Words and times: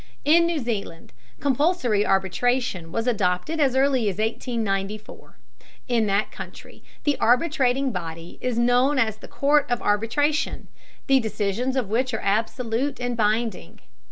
In 0.25 0.47
New 0.47 0.57
Zealand, 0.57 1.13
compulsory 1.39 2.03
arbitration 2.03 2.91
was 2.91 3.05
adopted 3.05 3.59
as 3.59 3.75
early 3.75 4.09
as 4.09 4.17
1894. 4.17 5.37
In 5.87 6.07
that 6.07 6.31
country 6.31 6.83
the 7.03 7.19
arbitrating 7.19 7.91
body 7.91 8.39
is 8.41 8.57
known 8.57 8.97
as 8.97 9.17
the 9.17 9.27
court 9.27 9.69
of 9.69 9.79
arbitration, 9.79 10.69
the 11.05 11.19
decisions 11.19 11.75
of 11.75 11.91
which 11.91 12.15
are 12.15 12.21
absolute 12.23 12.99
and 12.99 13.15
binding. 13.15 13.79